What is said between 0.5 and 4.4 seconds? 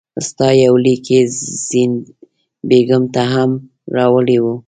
یو لیک یې زین بېګم ته هم راوړی